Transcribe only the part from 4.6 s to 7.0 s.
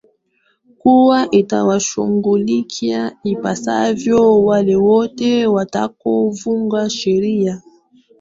wote watakao vunja